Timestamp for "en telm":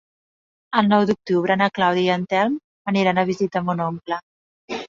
2.15-2.57